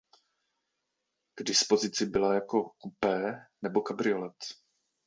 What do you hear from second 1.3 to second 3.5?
K dispozici byla jako kupé